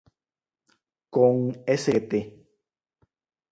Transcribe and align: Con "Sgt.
Con 1.13 1.35
"Sgt. 1.79 2.11